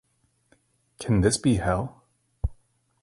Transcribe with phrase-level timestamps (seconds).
[0.99, 2.01] Can this be hell?